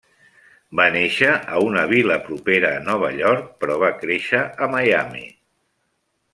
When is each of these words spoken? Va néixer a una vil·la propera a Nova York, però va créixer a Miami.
Va 0.79 0.85
néixer 0.95 1.29
a 1.57 1.59
una 1.65 1.83
vil·la 1.91 2.17
propera 2.29 2.73
a 2.77 2.81
Nova 2.89 3.13
York, 3.19 3.53
però 3.63 3.79
va 3.87 3.93
créixer 4.03 4.43
a 4.67 4.73
Miami. 4.77 5.25